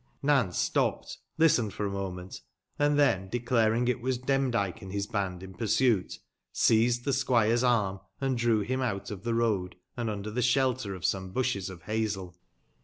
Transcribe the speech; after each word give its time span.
Nance 0.23 0.57
stopped, 0.57 1.19
listened 1.37 1.73
for 1.73 1.85
a 1.85 1.91
moment, 1.91 2.41
ana 2.79 2.95
tben 2.95 3.29
declaring 3.29 3.85
tbat 3.85 3.89
it 3.89 4.01
was 4.01 4.17
Demdike 4.17 4.81
and 4.81 4.91
bis 4.91 5.05
band 5.05 5.43
in 5.43 5.53
pnrsnit, 5.53 6.17
seized 6.51 7.05
tbe 7.05 7.13
squire's 7.13 7.63
arm 7.63 7.99
and 8.19 8.35
drew 8.35 8.65
bim 8.67 8.81
out 8.81 9.11
of 9.11 9.21
tbe 9.21 9.35
road, 9.37 9.75
and 9.95 10.09
under 10.09 10.31
tbe 10.31 10.39
sbelter 10.39 10.95
of 10.95 11.05
some 11.05 11.31
busbes 11.31 11.69
of 11.69 11.83
bazel. 11.85 12.35